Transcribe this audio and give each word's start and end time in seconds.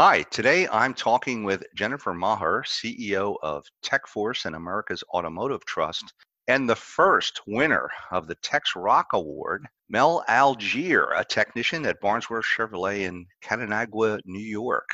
Hi, 0.00 0.22
today 0.30 0.68
I'm 0.68 0.94
talking 0.94 1.42
with 1.42 1.64
Jennifer 1.74 2.14
Maher, 2.14 2.62
CEO 2.64 3.34
of 3.42 3.64
TechForce 3.84 4.44
and 4.44 4.54
America's 4.54 5.02
Automotive 5.12 5.64
Trust, 5.64 6.14
and 6.46 6.70
the 6.70 6.76
first 6.76 7.40
winner 7.48 7.90
of 8.12 8.28
the 8.28 8.36
Techs 8.36 8.76
Rock 8.76 9.08
Award, 9.12 9.66
Mel 9.88 10.22
Algier, 10.28 11.08
a 11.16 11.24
technician 11.24 11.84
at 11.84 12.00
Barnesworth 12.00 12.44
Chevrolet 12.44 13.08
in 13.08 13.26
Canandaigua, 13.42 14.20
New 14.24 14.38
York. 14.38 14.88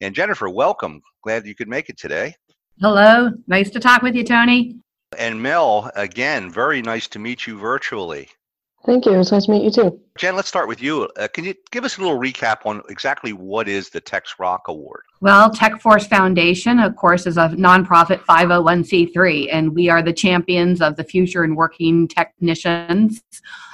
And 0.00 0.14
Jennifer, 0.14 0.48
welcome. 0.48 1.02
Glad 1.22 1.46
you 1.46 1.54
could 1.54 1.68
make 1.68 1.90
it 1.90 1.98
today. 1.98 2.34
Hello. 2.80 3.32
Nice 3.46 3.68
to 3.68 3.78
talk 3.78 4.00
with 4.00 4.14
you, 4.14 4.24
Tony. 4.24 4.80
And 5.18 5.42
Mel, 5.42 5.90
again, 5.96 6.50
very 6.50 6.80
nice 6.80 7.08
to 7.08 7.18
meet 7.18 7.46
you 7.46 7.58
virtually. 7.58 8.30
Thank 8.86 9.04
you. 9.04 9.12
It's 9.20 9.30
nice 9.30 9.44
to 9.44 9.50
meet 9.50 9.62
you 9.62 9.70
too. 9.70 10.00
Jen, 10.16 10.36
let's 10.36 10.48
start 10.48 10.66
with 10.66 10.82
you. 10.82 11.08
Uh, 11.18 11.28
can 11.28 11.44
you 11.44 11.54
give 11.70 11.84
us 11.84 11.98
a 11.98 12.00
little 12.00 12.18
recap 12.18 12.64
on 12.64 12.82
exactly 12.88 13.32
what 13.32 13.68
is 13.68 13.90
the 13.90 14.00
Techs 14.00 14.36
Rock 14.38 14.68
Award? 14.68 15.02
Well, 15.20 15.50
TechForce 15.50 16.08
Foundation, 16.08 16.78
of 16.78 16.96
course, 16.96 17.26
is 17.26 17.36
a 17.36 17.48
nonprofit 17.50 18.20
501c3, 18.20 19.48
and 19.52 19.74
we 19.74 19.90
are 19.90 20.02
the 20.02 20.14
champions 20.14 20.80
of 20.80 20.96
the 20.96 21.04
future 21.04 21.44
and 21.44 21.54
working 21.56 22.08
technicians 22.08 23.22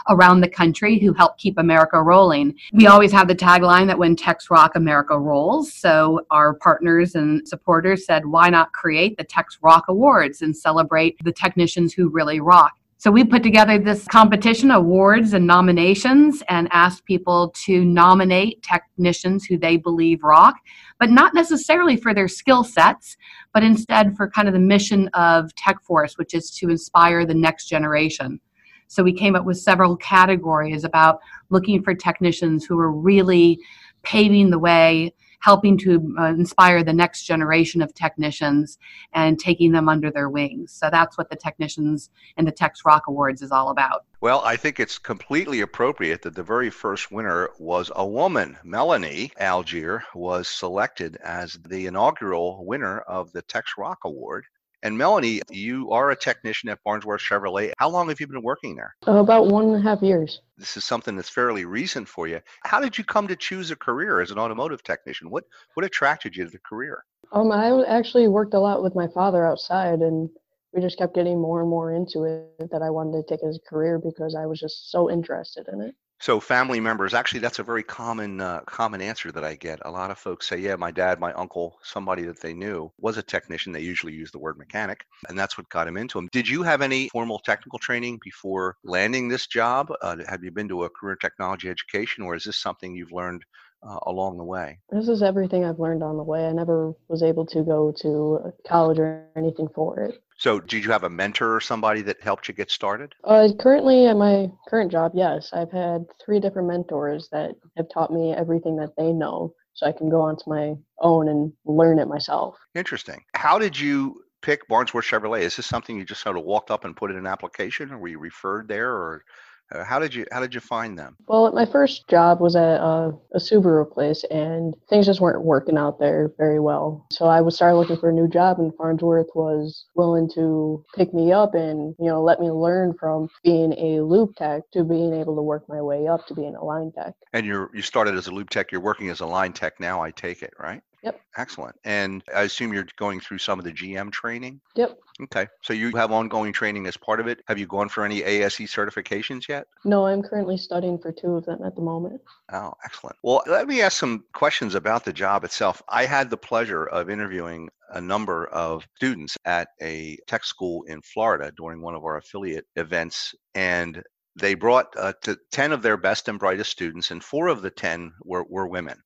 around 0.09 0.41
the 0.41 0.49
country 0.49 0.99
who 0.99 1.13
help 1.13 1.39
keep 1.39 1.59
America 1.59 2.03
rolling. 2.03 2.55
We 2.73 2.89
always 2.89 3.13
have 3.13 3.29
the 3.29 3.35
tagline 3.35 3.87
that 3.87 3.99
when 3.99 4.17
Techs 4.17 4.51
Rock, 4.51 4.75
America 4.75 5.19
rolls. 5.19 5.73
So 5.73 6.27
our 6.31 6.55
partners 6.55 7.15
and 7.15 7.47
supporters 7.47 8.07
said, 8.07 8.27
why 8.27 8.51
not 8.51 8.73
create 8.73 9.17
the 9.17 9.25
Techs 9.25 9.59
Rock 9.63 9.85
Awards 9.89 10.43
and 10.43 10.57
celebrate 10.57 11.17
the 11.23 11.33
technicians 11.33 11.93
who 11.93 12.09
really 12.09 12.41
rock? 12.41 12.73
So 12.99 13.11
we 13.11 13.25
put 13.25 13.43
together 13.43 13.79
this 13.79 14.07
competition, 14.07 14.71
awards 14.71 15.35
and 15.35 15.47
nominations, 15.47 16.43
and 16.49 16.67
asked 16.73 17.05
people 17.05 17.53
to 17.67 17.85
nominate 17.85 18.63
technicians 18.63 19.45
who 19.45 19.59
they 19.59 19.77
believe 19.77 20.23
rock, 20.23 20.55
but 20.99 21.11
not 21.11 21.35
necessarily 21.35 21.97
for 21.97 22.15
their 22.15 22.27
skill 22.27 22.65
sets, 22.65 23.19
but 23.53 23.63
instead 23.63 24.17
for 24.17 24.31
kind 24.31 24.49
of 24.49 24.55
the 24.55 24.61
mission 24.61 25.09
of 25.09 25.51
TechForce, 25.57 26.17
which 26.17 26.33
is 26.33 26.51
to 26.53 26.71
inspire 26.71 27.27
the 27.27 27.35
next 27.35 27.67
generation. 27.67 28.41
So 28.89 29.03
we 29.03 29.13
came 29.13 29.37
up 29.37 29.45
with 29.45 29.59
several 29.59 29.97
categories 29.97 30.83
about 30.83 31.19
looking 31.51 31.83
for 31.83 31.95
technicians 31.95 32.65
who 32.65 32.79
are 32.79 32.91
really 32.91 33.59
paving 34.05 34.49
the 34.49 34.59
way 34.59 35.13
helping 35.41 35.79
to 35.79 36.15
uh, 36.19 36.27
inspire 36.27 36.83
the 36.83 36.93
next 36.93 37.25
generation 37.25 37.83
of 37.83 37.95
technicians 37.95 38.79
and 39.13 39.39
taking 39.39 39.73
them 39.73 39.89
under 39.89 40.11
their 40.11 40.29
wings. 40.29 40.73
So 40.73 40.89
that's 40.91 41.17
what 41.19 41.31
the 41.31 41.37
Technicians 41.37 42.11
and 42.37 42.47
the 42.47 42.53
Techs 42.53 42.85
Rock 42.85 43.05
Awards 43.09 43.43
is 43.43 43.51
all 43.51 43.71
about. 43.71 44.05
Well, 44.21 44.43
I 44.45 44.57
think 44.57 44.81
it's 44.81 44.99
completely 44.99 45.61
appropriate 45.61 46.23
that 46.23 46.35
the 46.35 46.43
very 46.43 46.71
first 46.71 47.13
winner 47.13 47.51
was 47.59 47.91
a 47.95 48.07
woman. 48.07 48.57
Melanie 48.65 49.31
Algier 49.39 50.03
was 50.15 50.49
selected 50.49 51.17
as 51.17 51.53
the 51.53 51.87
inaugural 51.87 52.65
winner 52.65 53.01
of 53.01 53.31
the 53.33 53.43
Techs 53.43 53.75
Rock 53.77 53.99
Award. 54.05 54.47
And 54.87 54.97
Melanie, 54.97 55.41
you 55.51 55.91
are 55.91 56.13
a 56.13 56.17
technician 56.17 56.69
at 56.69 56.79
Barnesworth 56.87 57.19
Chevrolet. 57.19 57.73
How 57.77 57.89
long 57.89 58.09
have 58.09 58.21
you 58.21 58.29
been 58.29 58.41
working 58.41 58.77
there? 58.77 58.95
Uh, 59.09 59.17
about 59.17 59.49
one 59.49 59.65
and 59.65 59.75
a 59.75 59.81
half 59.81 60.01
years. 60.01 60.43
This 60.59 60.77
is 60.77 60.85
something 60.85 61.17
that's 61.17 61.29
fairly 61.29 61.65
recent 61.65 62.09
for 62.09 62.29
you. 62.29 62.41
How 62.63 62.79
did 62.79 62.97
you 62.97 63.03
come 63.03 63.27
to 63.27 63.35
choose 63.35 63.73
a 63.73 63.77
career 63.77 64.21
as 64.21 64.31
an 64.31 64.39
automotive 64.39 64.85
technician? 64.85 65.29
What 65.29 65.43
what 65.75 65.85
attracted 65.85 66.37
you 66.37 66.45
to 66.45 66.51
the 66.51 66.61
career? 66.61 67.05
Um, 67.33 67.51
I 67.51 67.85
actually 67.89 68.29
worked 68.29 68.55
a 68.55 68.61
lot 68.61 68.81
with 68.81 68.95
my 68.95 69.09
father 69.09 69.45
outside, 69.45 70.03
and 70.03 70.31
we 70.73 70.81
just 70.81 70.99
kept 70.99 71.17
getting 71.17 71.41
more 71.41 71.63
and 71.63 71.69
more 71.69 71.93
into 71.93 72.23
it 72.23 72.71
that 72.71 72.83
I 72.83 72.91
wanted 72.91 73.27
to 73.27 73.29
take 73.29 73.45
as 73.45 73.57
a 73.57 73.69
career 73.69 73.99
because 73.99 74.37
I 74.37 74.47
was 74.47 74.61
just 74.61 74.93
so 74.93 75.11
interested 75.11 75.67
in 75.67 75.81
it. 75.81 75.97
So 76.19 76.41
family 76.41 76.81
members, 76.81 77.15
actually, 77.15 77.41
that's 77.41 77.59
a 77.59 77.63
very 77.63 77.83
common 77.83 78.41
uh, 78.41 78.61
common 78.63 79.01
answer 79.03 79.31
that 79.33 79.45
I 79.45 79.55
get. 79.55 79.81
A 79.85 79.91
lot 79.91 80.11
of 80.11 80.19
folks 80.19 80.49
say, 80.49 80.59
"Yeah, 80.59 80.77
my 80.77 80.91
dad, 80.91 81.21
my 81.21 81.33
uncle, 81.35 81.79
somebody 81.83 82.23
that 82.25 82.41
they 82.41 82.55
knew 82.55 82.91
was 82.99 83.17
a 83.19 83.23
technician." 83.23 83.73
They 83.73 83.81
usually 83.81 84.15
use 84.15 84.31
the 84.31 84.39
word 84.39 84.57
mechanic, 84.59 85.07
and 85.29 85.39
that's 85.39 85.57
what 85.59 85.69
got 85.69 85.89
him 85.89 85.97
into 85.97 86.19
them. 86.19 86.29
Did 86.33 86.49
you 86.49 86.63
have 86.63 86.81
any 86.83 87.09
formal 87.11 87.39
technical 87.39 87.79
training 87.79 88.19
before 88.23 88.77
landing 88.83 89.29
this 89.29 89.47
job? 89.47 89.93
Uh, 90.03 90.17
have 90.29 90.43
you 90.43 90.51
been 90.51 90.69
to 90.69 90.85
a 90.85 90.91
career 90.91 91.17
technology 91.17 91.69
education, 91.69 92.25
or 92.25 92.35
is 92.35 92.45
this 92.45 92.59
something 92.59 92.95
you've 92.95 93.13
learned 93.13 93.45
uh, 93.83 93.99
along 94.07 94.39
the 94.39 94.45
way? 94.45 94.79
This 94.91 95.09
is 95.09 95.23
everything 95.23 95.65
I've 95.65 95.79
learned 95.79 96.03
on 96.03 96.17
the 96.17 96.23
way. 96.23 96.47
I 96.47 96.53
never 96.53 96.93
was 97.09 97.23
able 97.23 97.47
to 97.47 97.63
go 97.63 97.93
to 98.03 98.53
college 98.67 98.99
or 98.99 99.27
anything 99.37 99.69
for 99.75 100.01
it. 100.01 100.15
So, 100.39 100.61
did 100.61 100.85
you 100.85 100.91
have 100.91 101.05
a 101.05 101.11
mentor 101.11 101.57
or 101.57 101.61
somebody 101.61 102.03
that 102.03 102.21
helped 102.21 102.47
you 102.47 102.55
get 102.55 102.71
started? 102.71 103.15
Uh, 103.25 103.49
currently, 103.59 104.07
at 104.07 104.17
my 104.17 104.51
current 104.69 104.93
job, 104.93 105.13
yes, 105.15 105.51
I've 105.53 105.73
had 105.73 106.05
three 106.23 106.41
different 106.41 106.69
mentors 106.69 107.29
that 107.33 107.53
have 107.77 107.87
taught 107.89 108.13
me 108.13 108.35
everything 108.35 108.77
that 108.77 108.95
they 108.99 109.13
know, 109.13 109.55
so 109.73 109.87
I 109.87 109.93
can 109.93 110.11
go 110.11 110.21
onto 110.21 110.45
my 110.47 110.75
own 111.01 111.29
and 111.29 111.53
learn 111.65 111.99
it 111.99 112.09
myself. 112.09 112.57
Interesting. 112.75 113.25
How 113.35 113.59
did 113.59 113.81
you 113.81 114.23
pick 114.43 114.69
Barnesworth 114.69 115.05
Chevrolet? 115.05 115.41
Is 115.41 115.57
this 115.57 115.67
something 115.67 115.97
you 115.97 116.05
just 116.05 116.23
sort 116.23 116.37
of 116.37 116.45
walked 116.45 116.71
up 116.71 116.85
and 116.85 116.95
put 116.95 117.11
in 117.11 117.17
an 117.17 117.27
application, 117.27 117.91
or 117.91 117.99
were 117.99 118.09
you 118.09 118.19
referred 118.19 118.69
there, 118.69 118.93
or 118.93 119.25
uh, 119.73 119.85
how 119.85 119.99
did 119.99 120.15
you 120.15 120.27
how 120.31 120.41
did 120.41 120.55
you 120.55 120.61
find 120.61 120.99
them? 120.99 121.17
Well, 121.27 121.51
my 121.53 121.67
first 121.67 122.09
job 122.09 122.41
was 122.41 122.55
at 122.55 122.81
a, 122.81 123.13
a, 123.35 123.39
Subaru 123.39 123.91
place, 123.91 124.25
and 124.31 124.75
things 124.89 125.07
just 125.07 125.21
weren't 125.21 125.43
working 125.43 125.77
out 125.77 125.99
there 125.99 126.33
very 126.39 126.61
well. 126.61 127.07
So 127.11 127.27
I 127.27 127.41
would 127.41 127.53
start 127.53 127.75
looking 127.75 127.97
for 127.97 128.11
a 128.11 128.13
new 128.13 128.29
job, 128.29 128.59
and 128.59 128.73
Farnsworth 128.77 129.29
was 129.35 129.87
willing 129.95 130.31
to 130.35 130.85
pick 130.95 131.13
me 131.13 131.33
up 131.33 131.55
and 131.55 131.95
you 131.99 132.07
know 132.07 132.23
let 132.23 132.41
me 132.41 132.51
learn 132.51 132.95
from 132.99 133.29
being 133.43 133.73
a 133.73 134.03
lube 134.03 134.37
tech 134.37 134.63
to 134.73 134.85
being 134.85 135.13
able 135.13 135.35
to 135.35 135.43
work 135.43 135.65
my 135.69 135.83
way 135.83 136.07
up 136.07 136.27
to 136.27 136.35
being 136.35 136.55
a 136.55 136.65
line 136.65 136.93
tech. 136.93 137.15
And 137.33 137.45
you 137.45 137.69
you 137.75 137.83
started 137.83 138.15
as 138.15 138.29
a 138.29 138.33
lube 138.33 138.51
tech. 138.51 138.71
You're 138.71 138.81
working 138.81 139.09
as 139.11 139.21
a 139.21 139.27
line 139.27 139.53
tech 139.53 139.81
now. 139.81 140.01
I 140.01 140.13
take 140.13 140.43
it, 140.43 140.55
right? 140.59 140.83
Yep. 141.07 141.21
Excellent. 141.37 141.77
And 141.85 142.25
I 142.35 142.43
assume 142.43 142.73
you're 142.73 142.89
going 142.97 143.21
through 143.21 143.39
some 143.39 143.61
of 143.61 143.65
the 143.65 143.71
GM 143.71 144.11
training? 144.11 144.61
Yep. 144.75 144.99
Okay. 145.23 145.47
So 145.63 145.73
you 145.73 145.95
have 145.95 146.11
ongoing 146.11 146.53
training 146.53 146.89
as 146.89 146.97
part 146.97 147.21
of 147.21 147.29
it. 147.29 147.43
Have 147.47 147.61
you 147.61 147.67
gone 147.69 147.89
for 147.89 148.05
any 148.05 148.25
ASE 148.25 148.59
certifications 148.59 149.47
yet? 149.49 149.69
No, 149.85 150.07
I'm 150.07 150.21
currently 150.21 150.57
studying 150.57 150.99
for 150.99 151.13
two 151.13 151.37
of 151.37 151.45
them 151.45 151.63
at 151.63 151.77
the 151.77 151.81
moment. 151.81 152.21
Oh, 152.53 152.73
excellent. 152.85 153.15
Well, 153.23 153.45
let 153.47 153.69
me 153.69 153.83
ask 153.83 153.97
some 153.97 154.25
questions 154.33 154.75
about 154.75 155.05
the 155.05 155.13
job 155.13 155.45
itself. 155.45 155.81
I 155.89 156.07
had 156.07 156.29
the 156.29 156.37
pleasure 156.37 156.87
of 156.87 157.09
interviewing 157.09 157.69
a 157.91 158.01
number 158.01 158.49
of 158.49 158.85
students 158.97 159.37
at 159.45 159.69
a 159.81 160.19
tech 160.27 160.45
school 160.45 160.83
in 160.89 161.01
Florida 161.03 161.53
during 161.57 161.83
one 161.83 161.95
of 161.95 162.03
our 162.03 162.17
affiliate 162.17 162.67
events. 162.75 163.33
And 163.55 164.03
they 164.35 164.55
brought 164.55 164.89
uh, 164.99 165.13
to 165.23 165.39
10 165.53 165.71
of 165.71 165.83
their 165.83 165.97
best 165.97 166.27
and 166.27 166.41
brightest 166.41 166.73
students, 166.73 167.13
and 167.13 167.23
four 167.23 167.47
of 167.47 167.63
the 167.63 167.71
10 167.71 168.13
were, 168.25 168.45
were 168.49 168.67
women. 168.67 168.99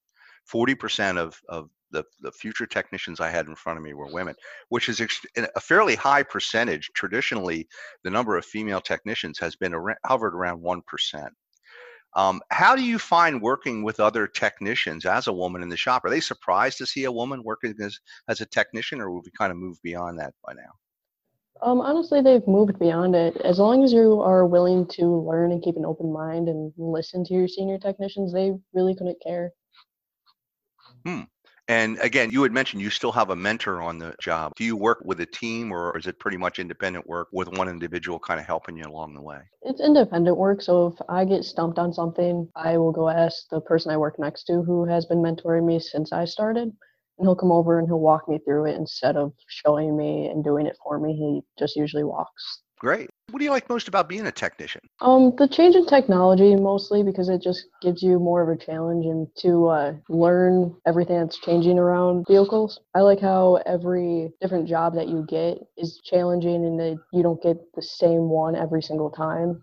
40% 0.51 1.19
of, 1.19 1.39
of 1.49 1.69
the, 1.91 2.05
the 2.21 2.33
future 2.33 2.67
technicians 2.67 3.21
I 3.21 3.31
had 3.31 3.47
in 3.47 3.55
front 3.55 3.79
of 3.79 3.85
me 3.85 3.95
were 3.95 4.13
women, 4.13 4.35
which 4.69 4.89
is 4.89 5.01
a 5.01 5.61
fairly 5.61 5.95
high 5.95 6.23
percentage. 6.23 6.91
Traditionally, 6.95 7.69
the 8.05 8.11
number 8.11 8.37
of 8.37 8.45
female 8.45 8.81
technicians 8.81 9.39
has 9.39 9.57
been 9.57 9.75
around, 9.75 9.99
hovered 10.05 10.35
around 10.35 10.63
1%. 10.63 11.29
Um, 12.17 12.41
how 12.51 12.75
do 12.75 12.83
you 12.83 12.99
find 12.99 13.41
working 13.41 13.85
with 13.85 14.01
other 14.01 14.27
technicians 14.27 15.07
as 15.07 15.29
a 15.29 15.33
woman 15.33 15.63
in 15.63 15.69
the 15.69 15.77
shop? 15.77 16.05
Are 16.05 16.11
they 16.11 16.21
surprised 16.21 16.79
to 16.79 16.87
see 16.87 17.05
a 17.05 17.13
woman 17.13 17.43
working 17.45 17.75
as, 17.81 17.99
as 18.29 18.41
a 18.41 18.47
technician, 18.47 19.01
or 19.01 19.15
have 19.15 19.25
we 19.25 19.31
kind 19.39 19.53
of 19.53 19.59
moved 19.59 19.81
beyond 19.83 20.19
that 20.19 20.35
by 20.45 20.55
now? 20.55 20.73
Um, 21.63 21.81
honestly, 21.81 22.23
they've 22.23 22.47
moved 22.47 22.79
beyond 22.79 23.15
it. 23.15 23.37
As 23.43 23.59
long 23.59 23.85
as 23.85 23.93
you 23.93 24.21
are 24.23 24.47
willing 24.47 24.87
to 24.89 25.05
learn 25.05 25.53
and 25.53 25.63
keep 25.63 25.77
an 25.77 25.85
open 25.85 26.11
mind 26.13 26.49
and 26.49 26.73
listen 26.79 27.23
to 27.25 27.35
your 27.35 27.49
senior 27.49 27.79
technicians, 27.79 28.33
they 28.33 28.55
really 28.73 28.95
couldn't 28.95 29.23
care. 29.23 29.53
Hmm. 31.05 31.23
And 31.71 32.01
again, 32.01 32.33
you 32.33 32.43
had 32.43 32.51
mentioned 32.51 32.83
you 32.83 32.91
still 32.91 33.13
have 33.13 33.31
a 33.31 33.37
mentor 33.37 33.81
on 33.81 33.97
the 33.97 34.13
job. 34.21 34.55
Do 34.57 34.65
you 34.65 34.77
work 34.77 35.03
with 35.05 35.21
a 35.21 35.27
team 35.27 35.71
or 35.71 35.97
is 35.97 36.09
it 36.09 36.19
pretty 36.19 36.37
much 36.37 36.59
independent 36.59 37.07
work 37.07 37.29
with 37.33 37.47
one 37.57 37.69
individual 37.69 38.19
kind 38.19 38.41
of 38.41 38.47
helping 38.47 38.77
you 38.77 38.83
along 38.83 39.15
the 39.15 39.23
way? 39.23 39.39
It's 39.63 39.81
independent 39.81 40.37
work. 40.37 40.63
So 40.63 40.89
if 40.89 40.95
I 41.09 41.25
get 41.25 41.45
stumped 41.45 41.79
on 41.79 41.93
something, 41.93 42.49
I 42.57 42.77
will 42.77 42.91
go 42.91 43.09
ask 43.09 43.49
the 43.51 43.61
person 43.61 43.93
I 43.93 43.99
work 43.99 44.19
next 44.19 44.47
to 44.47 44.63
who 44.63 44.85
has 44.87 45.07
been 45.07 45.19
mentoring 45.19 45.65
me 45.65 45.79
since 45.79 46.13
I 46.13 46.25
started. 46.25 46.65
And 46.65 47.27
he'll 47.29 47.37
come 47.37 47.53
over 47.53 47.79
and 47.79 47.87
he'll 47.87 48.01
walk 48.01 48.29
me 48.29 48.41
through 48.45 48.67
it 48.67 48.75
instead 48.75 49.17
of 49.17 49.33
showing 49.47 49.97
me 49.97 50.27
and 50.27 50.43
doing 50.43 50.67
it 50.67 50.77
for 50.83 50.99
me. 50.99 51.15
He 51.15 51.41
just 51.57 51.77
usually 51.77 52.03
walks 52.03 52.63
Great. 52.81 53.11
What 53.29 53.39
do 53.39 53.45
you 53.45 53.51
like 53.51 53.69
most 53.69 53.89
about 53.89 54.09
being 54.09 54.27
a 54.27 54.33
technician? 54.33 54.81
Um, 55.03 55.35
the 55.37 55.47
change 55.47 55.77
in 55.77 55.85
technology 55.87 56.57
mostly 56.57 57.03
because 57.03 57.29
it 57.29 57.43
just 57.43 57.67
gives 57.83 58.03
you 58.03 58.19
more 58.19 58.43
of 58.43 58.49
a 58.49 58.57
challenge 58.57 59.05
and 59.05 59.29
to 59.37 59.67
uh, 59.67 59.93
learn 60.09 60.75
everything 60.87 61.21
that's 61.21 61.39
changing 61.39 61.79
around 61.79 62.25
vehicles. 62.27 62.81
I 62.95 63.01
like 63.01 63.21
how 63.21 63.57
every 63.67 64.33
different 64.41 64.67
job 64.67 64.95
that 64.95 65.09
you 65.09 65.27
get 65.29 65.59
is 65.77 66.01
challenging 66.03 66.65
and 66.65 66.81
that 66.81 66.99
you 67.13 67.23
don't 67.23 67.43
get 67.43 67.59
the 67.75 67.83
same 67.83 68.31
one 68.31 68.57
every 68.57 68.81
single 68.81 69.11
time. 69.11 69.61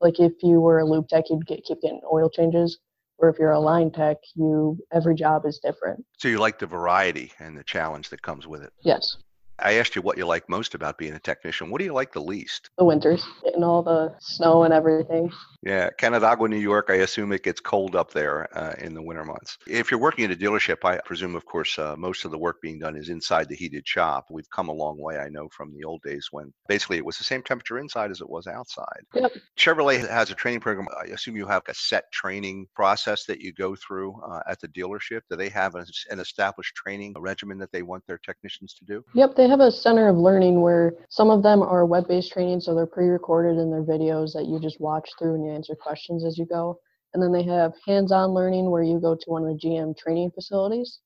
Like 0.00 0.20
if 0.20 0.32
you 0.42 0.60
were 0.60 0.78
a 0.78 0.84
lube 0.84 1.08
tech, 1.08 1.24
you'd 1.30 1.46
get, 1.46 1.64
keep 1.64 1.80
getting 1.82 2.00
oil 2.12 2.30
changes. 2.30 2.78
Or 3.18 3.28
if 3.28 3.38
you're 3.40 3.52
a 3.52 3.60
line 3.60 3.90
tech, 3.90 4.18
you 4.36 4.78
every 4.92 5.16
job 5.16 5.46
is 5.46 5.58
different. 5.58 6.04
So 6.18 6.28
you 6.28 6.38
like 6.38 6.60
the 6.60 6.66
variety 6.66 7.32
and 7.40 7.56
the 7.56 7.64
challenge 7.64 8.08
that 8.10 8.22
comes 8.22 8.46
with 8.46 8.62
it. 8.62 8.72
Yes. 8.84 9.16
I 9.58 9.74
asked 9.74 9.94
you 9.94 10.02
what 10.02 10.18
you 10.18 10.26
like 10.26 10.48
most 10.48 10.74
about 10.74 10.98
being 10.98 11.14
a 11.14 11.18
technician. 11.18 11.70
What 11.70 11.78
do 11.78 11.84
you 11.84 11.92
like 11.92 12.12
the 12.12 12.20
least? 12.20 12.70
The 12.78 12.84
winters 12.84 13.24
and 13.54 13.64
all 13.64 13.82
the 13.82 14.14
snow 14.20 14.64
and 14.64 14.74
everything. 14.74 15.30
Yeah, 15.62 15.90
Canandaigua, 15.90 16.48
New 16.48 16.56
York. 16.56 16.86
I 16.88 16.96
assume 16.96 17.32
it 17.32 17.44
gets 17.44 17.60
cold 17.60 17.94
up 17.94 18.10
there 18.12 18.48
uh, 18.58 18.74
in 18.78 18.94
the 18.94 19.02
winter 19.02 19.24
months. 19.24 19.58
If 19.66 19.90
you're 19.90 20.00
working 20.00 20.24
at 20.24 20.32
a 20.32 20.36
dealership, 20.36 20.84
I 20.84 20.98
presume, 21.04 21.36
of 21.36 21.44
course, 21.44 21.78
uh, 21.78 21.94
most 21.96 22.24
of 22.24 22.32
the 22.32 22.38
work 22.38 22.60
being 22.60 22.80
done 22.80 22.96
is 22.96 23.10
inside 23.10 23.48
the 23.48 23.54
heated 23.54 23.86
shop. 23.86 24.26
We've 24.30 24.50
come 24.50 24.68
a 24.68 24.72
long 24.72 24.98
way, 24.98 25.18
I 25.18 25.28
know, 25.28 25.48
from 25.56 25.72
the 25.72 25.84
old 25.84 26.02
days 26.02 26.28
when 26.32 26.52
basically 26.66 26.96
it 26.96 27.04
was 27.04 27.18
the 27.18 27.24
same 27.24 27.42
temperature 27.42 27.78
inside 27.78 28.10
as 28.10 28.20
it 28.20 28.28
was 28.28 28.48
outside. 28.48 29.02
Yep. 29.14 29.32
Chevrolet 29.56 30.08
has 30.08 30.32
a 30.32 30.34
training 30.34 30.60
program. 30.60 30.88
I 31.00 31.06
assume 31.12 31.36
you 31.36 31.46
have 31.46 31.62
a 31.68 31.74
set 31.74 32.10
training 32.12 32.66
process 32.74 33.24
that 33.26 33.40
you 33.40 33.52
go 33.52 33.76
through 33.76 34.20
uh, 34.22 34.40
at 34.48 34.60
the 34.60 34.68
dealership. 34.68 35.20
Do 35.30 35.36
they 35.36 35.50
have 35.50 35.76
an, 35.76 35.86
an 36.10 36.18
established 36.18 36.74
training 36.74 37.14
regimen 37.16 37.58
that 37.58 37.70
they 37.70 37.82
want 37.82 38.04
their 38.08 38.18
technicians 38.18 38.74
to 38.74 38.84
do? 38.84 39.04
Yep, 39.14 39.36
they 39.36 39.51
have 39.52 39.60
a 39.60 39.70
center 39.70 40.08
of 40.08 40.16
learning 40.16 40.62
where 40.62 40.94
some 41.10 41.28
of 41.28 41.42
them 41.42 41.60
are 41.62 41.84
web-based 41.84 42.32
training, 42.32 42.58
so 42.58 42.74
they're 42.74 42.86
pre-recorded 42.86 43.58
and 43.58 43.70
they're 43.70 43.82
videos 43.82 44.32
that 44.32 44.46
you 44.46 44.58
just 44.58 44.80
watch 44.80 45.06
through 45.18 45.34
and 45.34 45.44
you 45.44 45.52
answer 45.52 45.74
questions 45.74 46.24
as 46.24 46.38
you 46.38 46.46
go. 46.46 46.78
And 47.12 47.22
then 47.22 47.32
they 47.32 47.42
have 47.42 47.74
hands-on 47.86 48.30
learning 48.30 48.70
where 48.70 48.82
you 48.82 48.98
go 48.98 49.14
to 49.14 49.24
one 49.26 49.44
of 49.44 49.48
the 49.48 49.68
GM 49.68 49.94
training 49.94 50.30
facilities. 50.34 51.00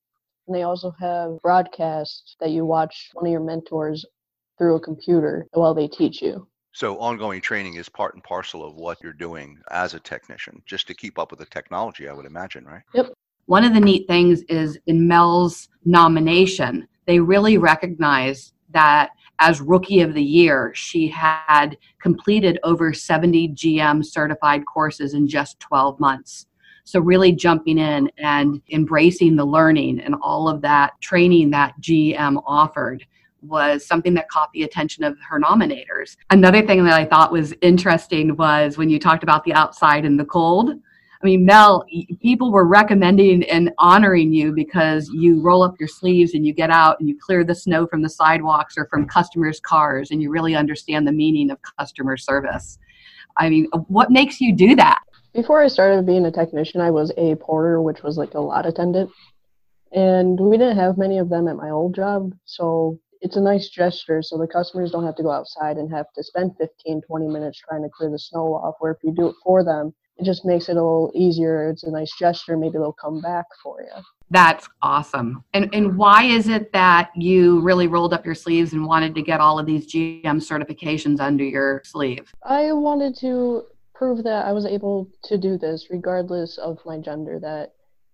And 0.47 0.55
they 0.55 0.63
also 0.63 0.93
have 0.97 1.41
broadcasts 1.41 2.37
that 2.39 2.51
you 2.51 2.65
watch 2.65 3.09
one 3.13 3.25
of 3.25 3.31
your 3.31 3.43
mentors 3.43 4.05
through 4.57 4.77
a 4.77 4.79
computer 4.79 5.45
while 5.51 5.73
they 5.73 5.89
teach 5.89 6.21
you. 6.21 6.47
So 6.71 6.97
ongoing 6.99 7.41
training 7.41 7.73
is 7.73 7.89
part 7.89 8.13
and 8.13 8.23
parcel 8.23 8.65
of 8.65 8.75
what 8.75 8.97
you're 9.03 9.11
doing 9.11 9.59
as 9.71 9.93
a 9.93 9.99
technician, 9.99 10.61
just 10.65 10.87
to 10.87 10.93
keep 10.93 11.19
up 11.19 11.31
with 11.31 11.39
the 11.39 11.45
technology, 11.47 12.07
I 12.07 12.13
would 12.13 12.25
imagine, 12.25 12.63
right? 12.63 12.83
Yep. 12.93 13.11
One 13.47 13.65
of 13.65 13.73
the 13.73 13.81
neat 13.81 14.07
things 14.07 14.43
is 14.43 14.79
in 14.87 15.05
Mel's 15.05 15.67
nomination, 15.83 16.87
they 17.07 17.19
really 17.19 17.57
recognize 17.57 18.53
that 18.71 19.09
as 19.39 19.61
rookie 19.61 20.01
of 20.01 20.13
the 20.13 20.23
year, 20.23 20.71
she 20.75 21.07
had 21.07 21.77
completed 22.01 22.59
over 22.63 22.93
70 22.93 23.49
GM 23.49 24.05
certified 24.05 24.65
courses 24.65 25.13
in 25.13 25.27
just 25.27 25.59
12 25.59 25.99
months. 25.99 26.47
So, 26.83 26.99
really 26.99 27.33
jumping 27.33 27.77
in 27.77 28.09
and 28.17 28.61
embracing 28.71 29.35
the 29.35 29.45
learning 29.45 29.99
and 29.99 30.15
all 30.21 30.47
of 30.47 30.61
that 30.61 30.99
training 31.01 31.49
that 31.51 31.73
GM 31.81 32.41
offered 32.45 33.05
was 33.41 33.85
something 33.85 34.13
that 34.15 34.29
caught 34.29 34.51
the 34.53 34.63
attention 34.63 35.03
of 35.03 35.17
her 35.27 35.39
nominators. 35.39 36.17
Another 36.29 36.65
thing 36.65 36.83
that 36.85 36.93
I 36.93 37.05
thought 37.05 37.31
was 37.31 37.53
interesting 37.61 38.35
was 38.35 38.77
when 38.77 38.89
you 38.89 38.99
talked 38.99 39.23
about 39.23 39.43
the 39.43 39.53
outside 39.53 40.05
and 40.05 40.19
the 40.19 40.25
cold. 40.25 40.71
I 41.21 41.25
mean, 41.25 41.45
Mel, 41.45 41.83
people 42.21 42.51
were 42.51 42.65
recommending 42.65 43.43
and 43.45 43.71
honoring 43.79 44.31
you 44.31 44.51
because 44.51 45.09
you 45.09 45.41
roll 45.41 45.63
up 45.63 45.79
your 45.79 45.87
sleeves 45.87 46.35
and 46.35 46.45
you 46.45 46.53
get 46.53 46.69
out 46.69 46.99
and 46.99 47.09
you 47.09 47.17
clear 47.19 47.43
the 47.43 47.55
snow 47.55 47.87
from 47.87 48.03
the 48.03 48.09
sidewalks 48.09 48.77
or 48.77 48.85
from 48.85 49.07
customers' 49.07 49.59
cars 49.59 50.11
and 50.11 50.21
you 50.21 50.29
really 50.29 50.55
understand 50.55 51.07
the 51.07 51.11
meaning 51.11 51.49
of 51.49 51.57
customer 51.79 52.17
service. 52.17 52.77
I 53.37 53.49
mean, 53.49 53.67
uh, 53.73 53.79
what 53.87 54.11
makes 54.11 54.39
you 54.39 54.55
do 54.55 54.75
that? 54.75 54.99
Before 55.33 55.61
I 55.61 55.67
started 55.67 56.05
being 56.05 56.25
a 56.25 56.31
technician, 56.31 56.81
I 56.81 56.91
was 56.91 57.11
a 57.17 57.35
porter, 57.35 57.81
which 57.81 58.03
was 58.03 58.17
like 58.17 58.35
a 58.35 58.39
lot 58.39 58.65
attendant. 58.65 59.09
And 59.93 60.39
we 60.39 60.57
didn't 60.57 60.77
have 60.77 60.97
many 60.97 61.17
of 61.17 61.29
them 61.29 61.47
at 61.47 61.55
my 61.55 61.71
old 61.71 61.95
job. 61.95 62.33
So 62.45 62.99
it's 63.21 63.37
a 63.37 63.41
nice 63.41 63.69
gesture 63.69 64.21
so 64.21 64.37
the 64.37 64.47
customers 64.47 64.91
don't 64.91 65.05
have 65.05 65.15
to 65.15 65.23
go 65.23 65.31
outside 65.31 65.77
and 65.77 65.91
have 65.91 66.05
to 66.15 66.23
spend 66.23 66.51
15, 66.59 67.01
20 67.01 67.27
minutes 67.27 67.59
trying 67.59 67.81
to 67.81 67.89
clear 67.89 68.11
the 68.11 68.19
snow 68.19 68.53
off. 68.53 68.75
Where 68.79 68.91
if 68.91 68.97
you 69.03 69.13
do 69.15 69.27
it 69.27 69.35
for 69.43 69.63
them, 69.63 69.93
it 70.17 70.23
just 70.23 70.45
makes 70.45 70.67
it 70.69 70.73
a 70.73 70.75
little 70.75 71.11
easier. 71.13 71.69
It's 71.69 71.83
a 71.83 71.91
nice 71.91 72.11
gesture. 72.17 72.57
Maybe 72.57 72.73
they'll 72.73 72.93
come 72.93 73.21
back 73.21 73.45
for 73.61 73.81
you. 73.81 74.03
That's 74.29 74.67
awesome. 74.81 75.43
And 75.53 75.73
and 75.73 75.97
why 75.97 76.23
is 76.23 76.47
it 76.47 76.73
that 76.73 77.11
you 77.15 77.61
really 77.61 77.87
rolled 77.87 78.13
up 78.13 78.25
your 78.25 78.35
sleeves 78.35 78.73
and 78.73 78.85
wanted 78.85 79.15
to 79.15 79.21
get 79.21 79.39
all 79.39 79.57
of 79.57 79.65
these 79.65 79.87
GM 79.87 80.23
certifications 80.23 81.19
under 81.19 81.43
your 81.43 81.81
sleeve? 81.85 82.33
I 82.43 82.73
wanted 82.73 83.15
to 83.19 83.63
prove 83.93 84.23
that 84.23 84.45
I 84.45 84.51
was 84.51 84.65
able 84.65 85.09
to 85.23 85.37
do 85.37 85.57
this 85.57 85.87
regardless 85.89 86.57
of 86.57 86.77
my 86.85 86.97
gender 86.99 87.39
that 87.39 87.73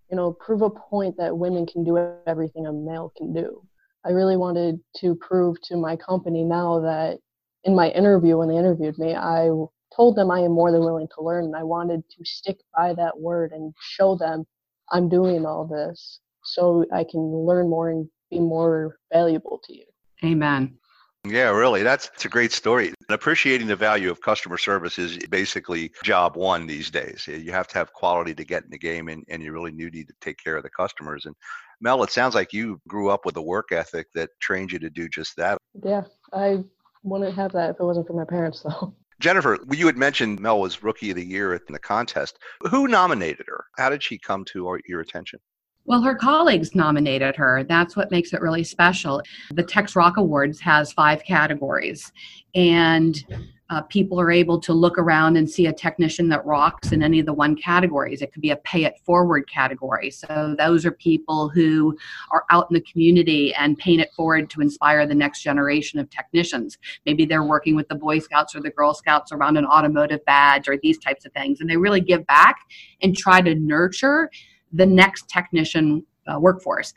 you 0.09 0.15
know 0.15 0.33
prove 0.33 0.61
a 0.61 0.69
point 0.69 1.17
that 1.17 1.35
women 1.35 1.65
can 1.65 1.83
do 1.83 1.97
everything 2.27 2.67
a 2.67 2.73
male 2.73 3.11
can 3.17 3.33
do. 3.33 3.65
I 4.05 4.09
really 4.09 4.37
wanted 4.37 4.79
to 4.97 5.15
prove 5.15 5.61
to 5.63 5.77
my 5.77 5.95
company 5.95 6.43
now 6.43 6.79
that 6.81 7.19
in 7.63 7.75
my 7.75 7.89
interview 7.89 8.37
when 8.37 8.49
they 8.49 8.57
interviewed 8.57 8.97
me, 8.99 9.15
I 9.15 9.49
told 9.95 10.15
them 10.15 10.31
I 10.31 10.39
am 10.39 10.51
more 10.51 10.71
than 10.71 10.81
willing 10.83 11.07
to 11.15 11.23
learn 11.23 11.45
and 11.45 11.55
I 11.55 11.63
wanted 11.63 12.03
to 12.09 12.25
stick 12.25 12.57
by 12.75 12.93
that 12.93 13.19
word 13.19 13.51
and 13.51 13.73
show 13.81 14.15
them 14.15 14.45
I'm 14.91 15.09
doing 15.09 15.45
all 15.45 15.65
this 15.65 16.19
so 16.43 16.85
I 16.93 17.03
can 17.03 17.21
learn 17.21 17.69
more 17.69 17.89
and 17.89 18.07
be 18.29 18.39
more 18.39 18.97
valuable 19.11 19.61
to 19.65 19.75
you. 19.75 19.85
Amen. 20.23 20.77
Yeah, 21.25 21.51
really. 21.51 21.83
That's 21.83 22.09
it's 22.13 22.25
a 22.25 22.29
great 22.29 22.51
story. 22.51 22.87
And 22.87 22.95
appreciating 23.09 23.67
the 23.67 23.77
value 23.77 24.11
of 24.11 24.19
customer 24.19 24.57
service 24.57 24.99
is 24.99 25.17
basically 25.29 25.91
job 26.03 26.35
one 26.35 26.67
these 26.67 26.91
days. 26.91 27.25
You 27.27 27.53
have 27.53 27.67
to 27.69 27.77
have 27.77 27.93
quality 27.93 28.35
to 28.35 28.43
get 28.43 28.65
in 28.65 28.69
the 28.69 28.77
game 28.77 29.07
and, 29.07 29.23
and 29.29 29.41
you 29.41 29.53
really 29.53 29.71
need 29.71 30.07
to 30.07 30.13
take 30.19 30.37
care 30.37 30.57
of 30.57 30.63
the 30.63 30.69
customers. 30.69 31.25
And 31.25 31.33
Mel, 31.79 32.03
it 32.03 32.11
sounds 32.11 32.35
like 32.35 32.51
you 32.51 32.81
grew 32.89 33.09
up 33.09 33.25
with 33.25 33.37
a 33.37 33.41
work 33.41 33.71
ethic 33.71 34.07
that 34.15 34.31
trained 34.41 34.73
you 34.73 34.79
to 34.79 34.89
do 34.89 35.07
just 35.07 35.37
that. 35.37 35.57
Yeah, 35.81 36.03
I 36.33 36.63
wouldn't 37.03 37.35
have 37.35 37.53
that 37.53 37.69
if 37.69 37.79
it 37.79 37.83
wasn't 37.83 38.07
for 38.07 38.13
my 38.13 38.25
parents 38.25 38.61
though. 38.61 38.93
Jennifer, 39.19 39.59
you 39.71 39.85
had 39.85 39.97
mentioned 39.97 40.39
Mel 40.39 40.59
was 40.59 40.83
Rookie 40.83 41.11
of 41.11 41.15
the 41.15 41.25
Year 41.25 41.53
in 41.53 41.61
the 41.69 41.79
contest. 41.79 42.39
Who 42.69 42.87
nominated 42.87 43.45
her? 43.47 43.65
How 43.77 43.89
did 43.89 44.03
she 44.03 44.17
come 44.17 44.43
to 44.45 44.79
your 44.87 45.01
attention? 45.01 45.39
Well, 45.85 46.01
her 46.01 46.15
colleagues 46.15 46.75
nominated 46.75 47.35
her. 47.35 47.63
That's 47.63 47.97
what 47.97 48.09
makes 48.09 48.31
it 48.31 48.41
really 48.41 48.63
special. 48.63 49.21
The 49.51 49.63
Techs 49.63 49.95
Rock 49.95 50.15
Awards 50.15 50.59
has 50.61 50.93
five 50.93 51.23
categories, 51.25 52.11
and 52.55 53.21
uh, 53.69 53.81
people 53.83 54.19
are 54.19 54.31
able 54.31 54.59
to 54.59 54.73
look 54.73 54.97
around 54.97 55.37
and 55.37 55.49
see 55.49 55.67
a 55.67 55.73
technician 55.73 56.27
that 56.29 56.45
rocks 56.45 56.91
in 56.91 57.01
any 57.01 57.19
of 57.19 57.25
the 57.25 57.33
one 57.33 57.55
categories. 57.55 58.21
It 58.21 58.33
could 58.33 58.41
be 58.41 58.51
a 58.51 58.57
pay 58.57 58.83
it 58.83 58.99
forward 59.05 59.49
category. 59.49 60.11
So 60.11 60.55
those 60.57 60.85
are 60.85 60.91
people 60.91 61.49
who 61.49 61.97
are 62.31 62.43
out 62.51 62.67
in 62.69 62.75
the 62.75 62.81
community 62.81 63.53
and 63.55 63.77
paying 63.77 63.99
it 63.99 64.11
forward 64.13 64.49
to 64.51 64.61
inspire 64.61 65.07
the 65.07 65.15
next 65.15 65.41
generation 65.41 65.99
of 65.99 66.09
technicians. 66.09 66.77
Maybe 67.05 67.25
they're 67.25 67.43
working 67.43 67.75
with 67.75 67.87
the 67.87 67.95
Boy 67.95 68.19
Scouts 68.19 68.53
or 68.53 68.61
the 68.61 68.69
Girl 68.69 68.93
Scouts 68.93 69.31
around 69.31 69.57
an 69.57 69.65
automotive 69.65 70.23
badge 70.25 70.67
or 70.67 70.77
these 70.77 70.99
types 70.99 71.25
of 71.25 71.31
things. 71.31 71.61
And 71.61 71.69
they 71.69 71.77
really 71.77 72.01
give 72.01 72.27
back 72.27 72.57
and 73.01 73.15
try 73.15 73.41
to 73.41 73.55
nurture 73.55 74.29
the 74.73 74.85
next 74.85 75.29
technician 75.29 76.05
uh, 76.27 76.39
workforce. 76.39 76.93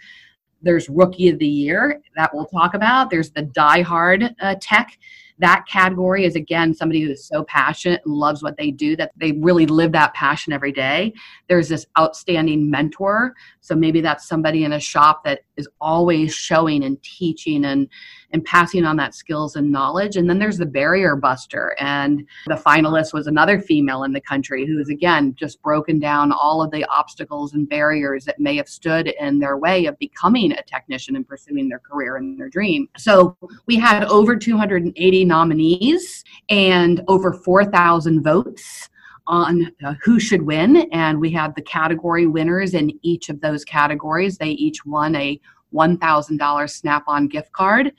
There's 0.63 0.89
Rookie 0.89 1.29
of 1.29 1.39
the 1.39 1.47
Year 1.47 2.01
that 2.17 2.35
we'll 2.35 2.47
talk 2.47 2.75
about. 2.75 3.11
There's 3.11 3.31
the 3.31 3.43
Die 3.43 3.83
Hard 3.83 4.35
uh, 4.41 4.57
Tech 4.61 4.99
that 5.39 5.65
category 5.69 6.25
is 6.25 6.37
again 6.37 6.75
somebody 6.75 7.03
who 7.03 7.11
is 7.11 7.27
so 7.27 7.45
passionate 7.45 8.01
and 8.05 8.15
loves 8.15 8.43
what 8.43 8.57
they 8.57 8.71
do 8.71 8.97
that 8.97 9.13
they 9.17 9.33
really 9.33 9.67
live 9.67 9.93
that 9.93 10.15
passion 10.15 10.53
every 10.53 10.73
day. 10.73 11.13
There's 11.49 11.69
this 11.69 11.87
outstanding 11.99 12.71
mentor. 12.71 13.35
So 13.61 13.75
maybe 13.75 14.01
that's 14.01 14.27
somebody 14.27 14.65
in 14.65 14.73
a 14.73 14.81
shop 14.81 15.25
that 15.25 15.41
is 15.57 15.69
always 15.81 16.35
showing 16.35 16.85
and 16.85 17.03
teaching 17.03 17.65
and 17.65 17.89
and 18.33 18.45
passing 18.45 18.85
on 18.85 18.97
that 18.97 19.15
skills 19.15 19.57
and 19.57 19.71
knowledge 19.71 20.17
and 20.17 20.29
then 20.29 20.39
there's 20.39 20.59
the 20.59 20.67
barrier 20.67 21.17
buster 21.17 21.75
and 21.79 22.27
the 22.47 22.55
finalist 22.55 23.13
was 23.13 23.27
another 23.27 23.61
female 23.61 24.05
in 24.05 24.13
the 24.13 24.21
country 24.21 24.67
who 24.67 24.79
has 24.79 24.89
again 24.89 25.35
just 25.39 25.61
broken 25.63 25.99
down 25.99 26.33
all 26.33 26.63
of 26.63 26.71
the 26.71 26.85
obstacles 26.87 27.55
and 27.55 27.69
barriers 27.69 28.25
that 28.25 28.39
may 28.39 28.57
have 28.57 28.69
stood 28.69 29.09
in 29.21 29.39
their 29.39 29.57
way 29.57 29.87
of 29.87 29.99
becoming 29.99 30.53
a 30.53 30.63
technician 30.63 31.17
and 31.17 31.27
pursuing 31.27 31.69
their 31.69 31.81
career 31.81 32.17
and 32.17 32.39
their 32.39 32.49
dream 32.49 32.89
so 32.97 33.37
we 33.67 33.77
had 33.77 34.05
over 34.05 34.37
280 34.37 35.25
nominees 35.25 36.25
and 36.49 37.03
over 37.09 37.33
4,000 37.33 38.23
votes 38.23 38.89
on 39.27 39.73
uh, 39.85 39.95
who 40.03 40.21
should 40.21 40.43
win. 40.43 40.89
And 40.93 41.21
we 41.21 41.31
had 41.31 41.55
the 41.55 41.63
category 41.63 42.27
winners 42.27 42.75
in 42.75 42.99
each 43.03 43.29
of 43.29 43.41
those 43.41 43.65
categories. 43.65 44.39
They 44.39 44.51
each 44.51 44.85
won 44.85 45.15
a 45.17 45.41
$1,000 45.75 46.71
Snap 46.71 47.05
on 47.07 47.29
gift 47.29 47.53
card. 47.53 47.93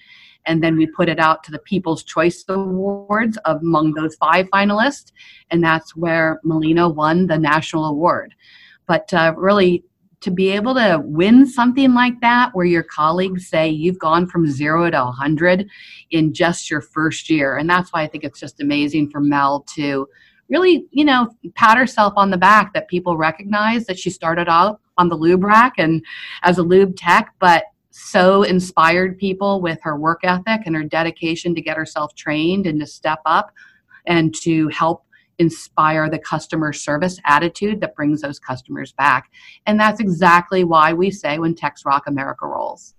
And 0.45 0.63
then 0.63 0.77
we 0.77 0.87
put 0.87 1.09
it 1.09 1.19
out 1.19 1.43
to 1.43 1.51
the 1.51 1.59
People's 1.59 2.03
Choice 2.03 2.45
Awards 2.47 3.37
among 3.45 3.93
those 3.93 4.15
five 4.15 4.49
finalists. 4.49 5.11
And 5.51 5.63
that's 5.63 5.95
where 5.95 6.39
Melina 6.43 6.87
won 6.87 7.27
the 7.27 7.37
national 7.37 7.85
award. 7.85 8.33
But 8.87 9.13
uh, 9.13 9.33
really, 9.35 9.83
to 10.21 10.31
be 10.31 10.49
able 10.49 10.73
to 10.73 10.99
win 11.03 11.45
something 11.45 11.93
like 11.93 12.19
that 12.21 12.49
where 12.53 12.65
your 12.65 12.83
colleagues 12.83 13.47
say 13.47 13.69
you've 13.69 13.99
gone 13.99 14.25
from 14.25 14.49
zero 14.49 14.89
to 14.89 14.97
100 14.97 15.67
in 16.11 16.33
just 16.33 16.71
your 16.71 16.81
first 16.81 17.29
year 17.29 17.57
and 17.57 17.69
that's 17.69 17.93
why 17.93 18.01
i 18.01 18.07
think 18.07 18.23
it's 18.23 18.39
just 18.39 18.59
amazing 18.59 19.09
for 19.09 19.19
mel 19.19 19.61
to 19.61 20.07
really 20.49 20.85
you 20.91 21.05
know 21.05 21.29
pat 21.55 21.77
herself 21.77 22.13
on 22.15 22.31
the 22.31 22.37
back 22.37 22.73
that 22.73 22.87
people 22.87 23.15
recognize 23.15 23.85
that 23.85 23.99
she 23.99 24.09
started 24.09 24.49
out 24.49 24.81
on 24.97 25.09
the 25.09 25.15
lube 25.15 25.43
rack 25.43 25.73
and 25.77 26.03
as 26.43 26.57
a 26.57 26.63
lube 26.63 26.95
tech 26.95 27.33
but 27.39 27.65
so 27.91 28.43
inspired 28.43 29.17
people 29.17 29.59
with 29.59 29.79
her 29.81 29.97
work 29.97 30.19
ethic 30.23 30.61
and 30.65 30.75
her 30.75 30.83
dedication 30.83 31.55
to 31.55 31.61
get 31.61 31.77
herself 31.77 32.13
trained 32.15 32.67
and 32.67 32.79
to 32.79 32.85
step 32.85 33.19
up 33.25 33.51
and 34.05 34.35
to 34.35 34.67
help 34.69 35.03
inspire 35.39 36.09
the 36.09 36.19
customer 36.19 36.73
service 36.73 37.19
attitude 37.25 37.81
that 37.81 37.95
brings 37.95 38.21
those 38.21 38.39
customers 38.39 38.91
back. 38.93 39.31
And 39.65 39.79
that's 39.79 39.99
exactly 39.99 40.63
why 40.63 40.93
we 40.93 41.11
say 41.11 41.39
when 41.39 41.55
Techs 41.55 41.85
Rock 41.85 42.07
America 42.07 42.47
rolls. 42.47 42.95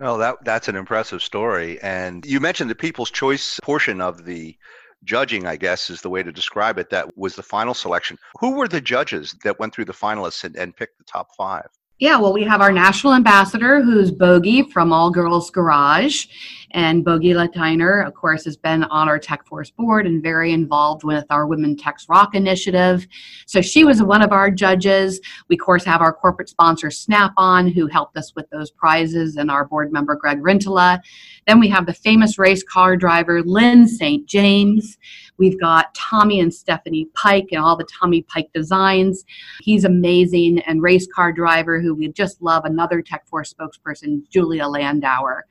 Well, 0.00 0.18
that 0.18 0.36
that's 0.44 0.68
an 0.68 0.76
impressive 0.76 1.22
story. 1.22 1.80
And 1.80 2.24
you 2.24 2.38
mentioned 2.38 2.70
the 2.70 2.76
People's 2.76 3.10
Choice 3.10 3.58
portion 3.62 4.00
of 4.00 4.24
the 4.24 4.56
judging, 5.04 5.46
I 5.46 5.56
guess 5.56 5.90
is 5.90 6.00
the 6.00 6.10
way 6.10 6.22
to 6.22 6.32
describe 6.32 6.78
it. 6.78 6.90
That 6.90 7.16
was 7.16 7.36
the 7.36 7.42
final 7.42 7.74
selection. 7.74 8.18
Who 8.40 8.56
were 8.56 8.68
the 8.68 8.80
judges 8.80 9.34
that 9.44 9.58
went 9.58 9.74
through 9.74 9.86
the 9.86 9.92
finalists 9.92 10.44
and, 10.44 10.56
and 10.56 10.76
picked 10.76 10.98
the 10.98 11.04
top 11.04 11.28
five? 11.36 11.68
Yeah, 12.00 12.16
well, 12.16 12.32
we 12.32 12.44
have 12.44 12.60
our 12.60 12.70
national 12.70 13.14
ambassador, 13.14 13.82
who's 13.82 14.12
Bogi 14.12 14.70
from 14.70 14.92
All 14.92 15.10
Girls 15.10 15.50
Garage. 15.50 16.26
And 16.70 17.04
Bogi 17.04 17.34
Lateiner, 17.34 18.06
of 18.06 18.14
course, 18.14 18.44
has 18.44 18.56
been 18.56 18.84
on 18.84 19.08
our 19.08 19.18
Tech 19.18 19.44
Force 19.46 19.70
board 19.70 20.06
and 20.06 20.22
very 20.22 20.52
involved 20.52 21.02
with 21.02 21.24
our 21.30 21.46
Women 21.46 21.76
Techs 21.76 22.08
Rock 22.08 22.36
initiative. 22.36 23.08
So 23.46 23.60
she 23.60 23.84
was 23.84 24.00
one 24.00 24.22
of 24.22 24.30
our 24.30 24.48
judges. 24.48 25.20
We, 25.48 25.56
of 25.56 25.60
course, 25.60 25.82
have 25.86 26.00
our 26.00 26.12
corporate 26.12 26.50
sponsor, 26.50 26.90
Snap 26.92 27.32
On, 27.36 27.66
who 27.66 27.88
helped 27.88 28.16
us 28.16 28.32
with 28.36 28.48
those 28.50 28.70
prizes, 28.70 29.36
and 29.36 29.50
our 29.50 29.64
board 29.64 29.92
member, 29.92 30.14
Greg 30.14 30.38
Rintala. 30.38 31.00
Then 31.48 31.58
we 31.58 31.68
have 31.68 31.86
the 31.86 31.94
famous 31.94 32.38
race 32.38 32.62
car 32.62 32.96
driver, 32.96 33.42
Lyn 33.42 33.88
St. 33.88 34.24
James. 34.26 34.98
We've 35.38 35.58
got 35.60 35.94
Tommy 35.94 36.40
and 36.40 36.52
Stephanie 36.52 37.08
Pike 37.14 37.48
and 37.52 37.62
all 37.62 37.76
the 37.76 37.86
Tommy 38.00 38.22
Pike 38.22 38.50
designs. 38.52 39.24
He's 39.62 39.84
amazing 39.84 40.60
and 40.60 40.82
race 40.82 41.06
car 41.06 41.32
driver 41.32 41.80
who 41.80 41.94
we 41.94 42.08
just 42.08 42.42
love. 42.42 42.64
Another 42.64 43.02
Tech 43.02 43.26
Force 43.28 43.54
spokesperson, 43.54 44.28
Julia 44.28 44.64
Landauer. 44.64 45.42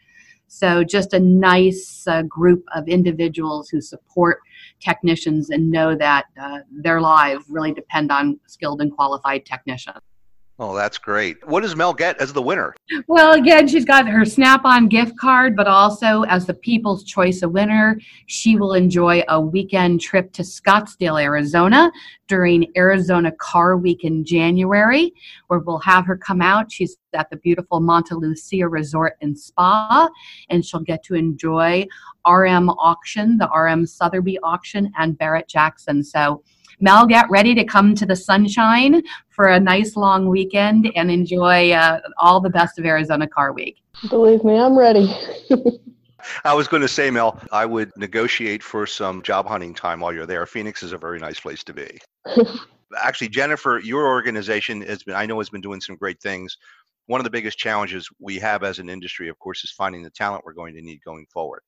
So 0.48 0.84
just 0.84 1.13
a 1.13 1.20
nice 1.20 2.06
uh, 2.08 2.24
group 2.24 2.63
of 2.74 2.88
individuals 2.88 3.70
who 3.70 3.82
support 3.82 4.39
technicians 4.79 5.50
and 5.50 5.70
know 5.70 5.96
that 5.96 6.25
uh, 6.39 6.60
their 6.72 7.01
lives 7.01 7.46
really 7.50 7.74
depend 7.74 8.12
on 8.12 8.39
skilled 8.48 8.82
and 8.82 8.91
qualified 8.91 9.46
technicians. 9.46 10.00
Oh, 10.60 10.76
that's 10.76 10.98
great. 10.98 11.48
What 11.48 11.62
does 11.62 11.76
Mel 11.76 11.94
get 11.94 12.20
as 12.20 12.34
the 12.34 12.42
winner? 12.42 12.76
Well, 13.06 13.34
again, 13.34 13.68
she's 13.68 13.86
got 13.86 14.08
her 14.08 14.26
Snap 14.26 14.66
on 14.66 14.88
gift 14.88 15.16
card, 15.16 15.56
but 15.56 15.68
also 15.68 16.24
as 16.24 16.48
the 16.48 16.56
People's 16.56 17.04
Choice 17.04 17.44
of 17.44 17.52
winner, 17.52 18.00
she 18.26 18.56
will 18.56 18.74
enjoy 18.74 19.24
a 19.28 19.40
weekend 19.40 20.02
trip 20.02 20.34
to 20.34 20.42
Scottsdale, 20.42 21.22
Arizona 21.22 21.92
during 22.28 22.72
Arizona 22.76 23.32
Car 23.34 23.78
Week 23.78 24.04
in 24.04 24.26
January, 24.26 25.14
where 25.46 25.60
we'll 25.60 25.78
have 25.78 26.08
her 26.08 26.18
come 26.18 26.42
out. 26.42 26.72
She's 26.72 26.98
at 27.14 27.30
the 27.30 27.38
beautiful 27.38 27.80
Montelucia 27.80 28.70
Resort 28.70 29.14
and 29.22 29.38
Spa, 29.38 30.10
and 30.50 30.66
she'll 30.66 30.80
get 30.80 31.04
to 31.04 31.14
enjoy 31.14 31.86
RM 32.26 32.70
auction, 32.72 33.38
the 33.38 33.48
RM 33.50 33.86
Sotheby 33.86 34.40
auction, 34.40 34.92
and 34.98 35.18
Barrett 35.18 35.48
Jackson. 35.48 36.04
So 36.04 36.42
Mel, 36.79 37.07
get 37.07 37.29
ready 37.29 37.55
to 37.55 37.63
come 37.63 37.96
to 37.96 38.05
the 38.05 38.15
sunshine 38.15 39.01
for 39.29 39.48
a 39.48 39.60
nice 39.60 39.96
long 39.96 40.27
weekend 40.27 40.91
and 40.96 41.10
enjoy 41.10 41.72
uh, 41.72 42.00
all 42.19 42.39
the 42.39 42.50
best 42.50 42.77
of 42.77 42.86
Arizona 42.86 43.27
Car 43.27 43.51
Week. 43.51 43.77
Believe 44.10 44.43
me, 44.43 44.57
I'm 44.57 44.77
ready. 44.77 45.12
I 46.43 46.53
was 46.53 46.67
going 46.67 46.81
to 46.81 46.88
say, 46.88 47.10
Mel, 47.10 47.41
I 47.51 47.65
would 47.65 47.91
negotiate 47.98 48.62
for 48.62 48.86
some 48.86 49.22
job 49.22 49.48
hunting 49.48 49.74
time 49.74 50.01
while 50.01 50.13
you're 50.13 50.25
there. 50.25 50.46
Phoenix 50.46 50.84
is 50.84 50.91
a 50.91 50.98
very 50.98 51.19
nice 51.19 51.39
place 51.39 51.63
to 51.63 51.74
be. 51.74 52.00
Actually, 53.01 53.29
Jennifer, 53.29 53.79
your 53.84 54.07
organization 54.07 54.81
has 54.81 55.03
been, 55.03 55.15
I 55.15 55.25
know, 55.25 55.39
has 55.39 55.50
been 55.50 55.62
doing 55.62 55.81
some 55.81 55.96
great 55.96 56.22
things. 56.22 56.57
One 57.07 57.19
of 57.19 57.24
the 57.24 57.31
biggest 57.31 57.57
challenges 57.57 58.07
we 58.19 58.38
have 58.39 58.63
as 58.63 58.79
an 58.79 58.89
industry, 58.89 59.29
of 59.29 59.39
course, 59.39 59.63
is 59.63 59.72
finding 59.72 60.03
the 60.03 60.10
talent 60.12 60.43
we're 60.46 60.53
going 60.53 60.75
to 60.75 60.81
need 60.81 61.00
going 61.03 61.25
forward. 61.34 61.62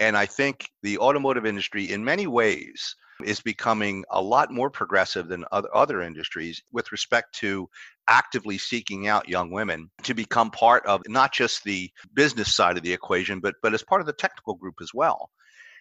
And 0.00 0.16
I 0.16 0.26
think 0.26 0.68
the 0.82 0.98
automotive 0.98 1.46
industry, 1.46 1.92
in 1.92 2.04
many 2.04 2.26
ways, 2.26 2.96
is 3.24 3.40
becoming 3.40 4.04
a 4.10 4.20
lot 4.20 4.52
more 4.52 4.70
progressive 4.70 5.28
than 5.28 5.44
other, 5.52 5.68
other 5.74 6.02
industries 6.02 6.62
with 6.72 6.90
respect 6.92 7.34
to 7.36 7.68
actively 8.08 8.58
seeking 8.58 9.08
out 9.08 9.28
young 9.28 9.50
women 9.50 9.90
to 10.02 10.14
become 10.14 10.50
part 10.50 10.84
of 10.86 11.00
not 11.08 11.32
just 11.32 11.64
the 11.64 11.90
business 12.14 12.54
side 12.54 12.76
of 12.76 12.82
the 12.82 12.92
equation, 12.92 13.40
but, 13.40 13.54
but 13.62 13.74
as 13.74 13.82
part 13.82 14.00
of 14.00 14.06
the 14.06 14.12
technical 14.12 14.54
group 14.54 14.74
as 14.80 14.92
well. 14.94 15.30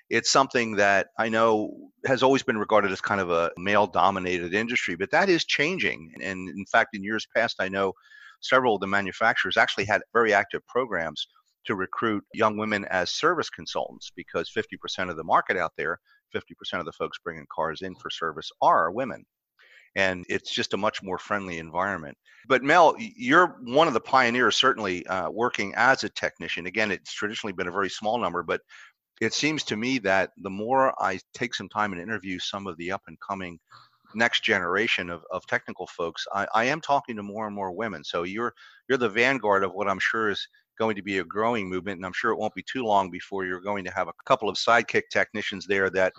It's 0.09 0.29
something 0.31 0.75
that 0.75 1.07
I 1.17 1.29
know 1.29 1.89
has 2.05 2.21
always 2.21 2.43
been 2.43 2.57
regarded 2.57 2.91
as 2.91 2.99
kind 2.99 3.21
of 3.21 3.31
a 3.31 3.49
male 3.57 3.87
dominated 3.87 4.53
industry, 4.53 4.95
but 4.95 5.11
that 5.11 5.29
is 5.29 5.45
changing. 5.45 6.13
And 6.21 6.49
in 6.49 6.65
fact, 6.65 6.95
in 6.95 7.03
years 7.03 7.25
past, 7.33 7.57
I 7.59 7.69
know 7.69 7.93
several 8.41 8.75
of 8.75 8.81
the 8.81 8.87
manufacturers 8.87 9.55
actually 9.55 9.85
had 9.85 10.01
very 10.13 10.33
active 10.33 10.65
programs 10.67 11.27
to 11.65 11.75
recruit 11.75 12.23
young 12.33 12.57
women 12.57 12.85
as 12.85 13.11
service 13.11 13.49
consultants 13.49 14.11
because 14.15 14.51
50% 14.51 15.09
of 15.09 15.15
the 15.15 15.23
market 15.23 15.57
out 15.57 15.73
there 15.77 15.99
50% 16.33 16.79
of 16.79 16.85
the 16.85 16.91
folks 16.91 17.19
bringing 17.23 17.45
cars 17.53 17.81
in 17.81 17.95
for 17.95 18.09
service 18.09 18.51
are 18.61 18.91
women. 18.91 19.23
And 19.95 20.25
it's 20.29 20.53
just 20.53 20.73
a 20.73 20.77
much 20.77 21.03
more 21.03 21.17
friendly 21.17 21.57
environment. 21.57 22.17
But 22.47 22.63
Mel, 22.63 22.95
you're 22.97 23.57
one 23.63 23.87
of 23.89 23.93
the 23.93 23.99
pioneers, 23.99 24.55
certainly 24.55 25.05
uh, 25.07 25.29
working 25.29 25.73
as 25.75 26.03
a 26.03 26.09
technician. 26.09 26.65
Again, 26.65 26.91
it's 26.91 27.13
traditionally 27.13 27.53
been 27.53 27.67
a 27.67 27.73
very 27.73 27.89
small 27.89 28.17
number, 28.17 28.41
but 28.41 28.61
it 29.19 29.33
seems 29.33 29.63
to 29.63 29.75
me 29.75 29.99
that 29.99 30.31
the 30.37 30.49
more 30.49 30.93
I 31.01 31.19
take 31.33 31.53
some 31.53 31.69
time 31.69 31.91
and 31.91 32.01
interview 32.01 32.39
some 32.39 32.67
of 32.67 32.77
the 32.77 32.91
up 32.91 33.03
and 33.07 33.17
coming 33.19 33.59
next 34.15 34.43
generation 34.43 35.09
of, 35.09 35.23
of 35.31 35.45
technical 35.45 35.87
folks, 35.87 36.25
I, 36.33 36.47
I 36.53 36.63
am 36.65 36.81
talking 36.81 37.15
to 37.15 37.23
more 37.23 37.45
and 37.45 37.55
more 37.55 37.71
women. 37.71 38.03
So 38.03 38.23
you're 38.23 38.53
you're 38.89 38.97
the 38.97 39.09
vanguard 39.09 39.63
of 39.63 39.73
what 39.73 39.87
I'm 39.87 39.99
sure 39.99 40.29
is 40.29 40.47
going 40.77 40.95
to 40.95 41.01
be 41.01 41.19
a 41.19 41.23
growing 41.23 41.69
movement, 41.69 41.97
and 41.97 42.05
I'm 42.05 42.13
sure 42.13 42.31
it 42.31 42.37
won't 42.37 42.55
be 42.55 42.63
too 42.63 42.83
long 42.83 43.09
before 43.09 43.45
you're 43.45 43.61
going 43.61 43.83
to 43.85 43.91
have 43.91 44.07
a 44.07 44.13
couple 44.25 44.49
of 44.49 44.55
sidekick 44.55 45.03
technicians 45.11 45.65
there 45.65 45.89
that 45.91 46.13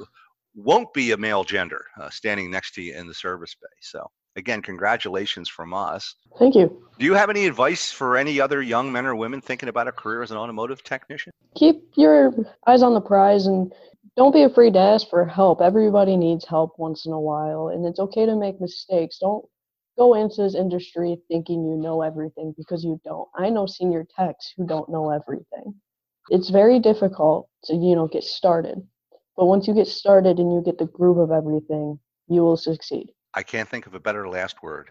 won't 0.54 0.92
be 0.92 1.12
a 1.12 1.16
male 1.16 1.44
gender 1.44 1.85
uh, 2.00 2.11
standing 2.11 2.50
next 2.50 2.75
to 2.75 2.82
you 2.82 2.94
in 2.94 3.06
the 3.06 3.14
service 3.14 3.54
bay. 3.54 3.68
So 3.80 4.06
again, 4.37 4.62
congratulations 4.62 5.49
from 5.49 5.73
us. 5.73 6.14
Thank 6.38 6.54
you. 6.54 6.87
Do 6.99 7.06
you 7.06 7.14
have 7.14 7.30
any 7.30 7.47
advice 7.47 7.90
for 7.90 8.16
any 8.16 8.40
other 8.40 8.62
young 8.62 8.92
men 8.92 9.06
or 9.06 9.14
women 9.14 9.40
thinking 9.40 9.68
about 9.68 9.88
a 9.88 9.92
career 9.92 10.23
as 10.23 10.30
an 10.30 10.37
automotive 10.37 10.82
technician? 10.82 11.32
Keep 11.56 11.82
your 11.97 12.32
eyes 12.66 12.82
on 12.82 12.94
the 12.94 13.00
prize 13.00 13.47
and 13.47 13.73
don't 14.16 14.32
be 14.32 14.42
afraid 14.42 14.75
to 14.75 14.78
ask 14.78 15.09
for 15.09 15.25
help. 15.25 15.62
Everybody 15.62 16.16
needs 16.16 16.47
help 16.47 16.78
once 16.78 17.06
in 17.06 17.12
a 17.12 17.21
while, 17.21 17.68
and 17.68 17.87
it's 17.87 17.99
okay 17.99 18.26
to 18.26 18.37
make 18.37 18.61
mistakes. 18.61 19.18
Don't 19.18 19.44
go 20.02 20.14
into 20.14 20.42
this 20.42 20.56
industry 20.56 21.16
thinking 21.28 21.64
you 21.64 21.76
know 21.76 22.02
everything 22.02 22.52
because 22.56 22.82
you 22.85 23.00
don't. 23.04 23.28
I 23.37 23.50
know 23.50 23.66
senior 23.66 24.04
techs 24.16 24.52
who 24.56 24.66
don't 24.66 24.88
know 24.88 25.11
everything. 25.11 25.75
It's 26.28 26.50
very 26.50 26.80
difficult 26.80 27.49
to, 27.64 27.75
you 27.75 27.94
know, 27.94 28.09
get 28.09 28.25
started. 28.25 28.78
But 29.37 29.47
once 29.47 29.68
you 29.68 29.75
get 29.75 29.87
started 29.87 30.38
and 30.38 30.52
you 30.52 30.61
get 30.61 30.78
the 30.78 30.87
groove 30.87 31.18
of 31.18 31.30
everything, 31.30 32.00
you 32.28 32.40
will 32.40 32.56
succeed. 32.56 33.11
I 33.35 33.42
can't 33.42 33.68
think 33.68 33.87
of 33.87 33.94
a 33.94 34.00
better 34.00 34.28
last 34.28 34.62
word. 34.62 34.90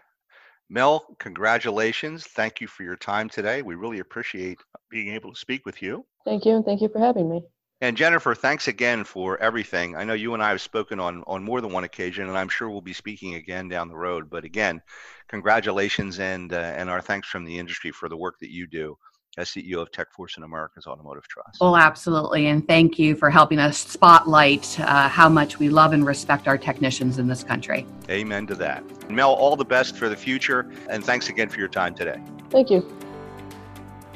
Mel, 0.70 1.04
congratulations. 1.18 2.26
Thank 2.26 2.62
you 2.62 2.66
for 2.66 2.82
your 2.82 2.96
time 2.96 3.28
today. 3.28 3.60
We 3.60 3.74
really 3.74 3.98
appreciate 3.98 4.58
being 4.90 5.08
able 5.08 5.32
to 5.34 5.38
speak 5.38 5.66
with 5.66 5.82
you. 5.82 6.06
Thank 6.24 6.46
you, 6.46 6.56
and 6.56 6.64
thank 6.64 6.80
you 6.80 6.88
for 6.88 7.00
having 7.00 7.28
me. 7.28 7.42
And 7.82 7.96
Jennifer, 7.96 8.32
thanks 8.36 8.68
again 8.68 9.02
for 9.02 9.42
everything. 9.42 9.96
I 9.96 10.04
know 10.04 10.12
you 10.12 10.34
and 10.34 10.42
I 10.42 10.50
have 10.50 10.60
spoken 10.60 11.00
on 11.00 11.24
on 11.26 11.42
more 11.42 11.60
than 11.60 11.72
one 11.72 11.82
occasion, 11.82 12.28
and 12.28 12.38
I'm 12.38 12.48
sure 12.48 12.70
we'll 12.70 12.80
be 12.80 12.92
speaking 12.92 13.34
again 13.34 13.68
down 13.68 13.88
the 13.88 13.96
road. 13.96 14.30
But 14.30 14.44
again, 14.44 14.80
congratulations 15.26 16.20
and 16.20 16.52
uh, 16.52 16.58
and 16.58 16.88
our 16.88 17.00
thanks 17.00 17.28
from 17.28 17.44
the 17.44 17.58
industry 17.58 17.90
for 17.90 18.08
the 18.08 18.16
work 18.16 18.36
that 18.38 18.52
you 18.52 18.68
do 18.68 18.96
as 19.36 19.48
CEO 19.48 19.82
of 19.82 19.90
TechForce 19.90 20.36
and 20.36 20.44
America's 20.44 20.86
Automotive 20.86 21.26
Trust. 21.26 21.58
Well, 21.60 21.74
absolutely, 21.76 22.46
and 22.46 22.64
thank 22.68 23.00
you 23.00 23.16
for 23.16 23.30
helping 23.30 23.58
us 23.58 23.78
spotlight 23.78 24.78
uh, 24.78 25.08
how 25.08 25.28
much 25.28 25.58
we 25.58 25.68
love 25.68 25.92
and 25.92 26.06
respect 26.06 26.46
our 26.46 26.58
technicians 26.58 27.18
in 27.18 27.26
this 27.26 27.42
country. 27.42 27.84
Amen 28.08 28.46
to 28.46 28.54
that. 28.54 29.10
Mel, 29.10 29.32
all 29.32 29.56
the 29.56 29.64
best 29.64 29.96
for 29.96 30.08
the 30.08 30.16
future, 30.16 30.70
and 30.88 31.04
thanks 31.04 31.30
again 31.30 31.48
for 31.48 31.58
your 31.58 31.68
time 31.68 31.96
today. 31.96 32.22
Thank 32.48 32.70
you. 32.70 32.96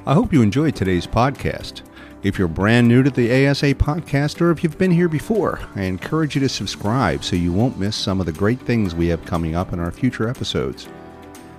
I 0.07 0.15
hope 0.15 0.33
you 0.33 0.41
enjoyed 0.41 0.77
today's 0.77 1.09
podcast. 1.09 1.83
If 2.23 2.39
you're 2.39 2.49
brand 2.49 2.89
new 2.89 3.03
to 3.03 3.11
the 3.11 3.47
ASA 3.47 3.75
podcast 3.75 4.41
or 4.41 4.51
if 4.51 4.65
you've 4.65 4.79
been 4.79 4.91
here 4.91 5.09
before, 5.09 5.61
I 5.75 5.83
encourage 5.83 6.35
you 6.35 6.41
to 6.41 6.49
subscribe 6.49 7.23
so 7.23 7.37
you 7.37 7.53
won't 7.53 7.79
miss 7.79 7.95
some 7.95 8.21
of 8.21 8.27
the 8.27 8.33
great 8.33 8.59
things 8.61 8.95
we 8.95 9.09
have 9.09 9.25
coming 9.27 9.55
up 9.55 9.75
in 9.75 9.79
our 9.79 9.93
future 9.93 10.27
episodes. 10.27 10.89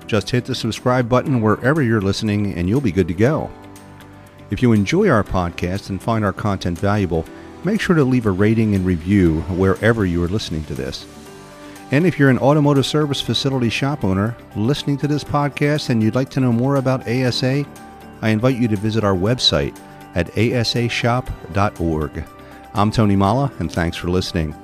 Just 0.08 0.32
hit 0.32 0.46
the 0.46 0.56
subscribe 0.56 1.08
button 1.08 1.42
wherever 1.42 1.84
you're 1.84 2.02
listening 2.02 2.56
and 2.56 2.68
you'll 2.68 2.82
be 2.82 2.92
good 2.92 3.08
to 3.08 3.14
go. 3.14 3.52
If 4.50 4.64
you 4.64 4.74
enjoy 4.74 5.10
our 5.10 5.24
podcast 5.24 5.92
and 5.92 6.02
find 6.02 6.26
our 6.26 6.34
content 6.34 6.80
valuable, 6.80 7.24
make 7.64 7.80
sure 7.80 7.96
to 7.96 8.04
leave 8.04 8.26
a 8.26 8.32
rating 8.32 8.74
and 8.74 8.84
review 8.84 9.42
wherever 9.42 10.08
you 10.08 10.24
are 10.24 10.30
listening 10.30 10.64
to 10.66 10.74
this. 10.74 11.06
And 11.92 12.06
if 12.06 12.18
you're 12.18 12.32
an 12.32 12.40
automotive 12.40 12.86
service 12.88 13.22
facility 13.22 13.70
shop 13.70 14.04
owner 14.04 14.36
listening 14.56 14.98
to 14.98 15.08
this 15.08 15.24
podcast 15.24 15.90
and 15.90 16.02
you'd 16.02 16.16
like 16.16 16.30
to 16.32 16.40
know 16.40 16.52
more 16.52 16.78
about 16.78 17.08
ASA, 17.08 17.64
I 18.24 18.30
invite 18.30 18.58
you 18.58 18.68
to 18.70 18.76
visit 18.76 19.04
our 19.04 19.16
website 19.16 19.78
at 20.16 20.28
asashop.org. 20.34 22.24
I'm 22.74 22.92
Tony 22.92 23.16
Molla, 23.16 23.52
and 23.60 23.72
thanks 23.72 23.98
for 23.98 24.10
listening. 24.10 24.56